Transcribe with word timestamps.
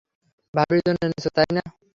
ভাবির 0.53 0.81
জন্য 0.85 0.99
এনেছো 1.05 1.29
তাই 1.35 1.49
না? 1.55 1.63